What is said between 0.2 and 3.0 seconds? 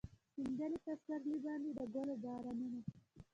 شیندلي پسرلي باندې د ګلو بارانونه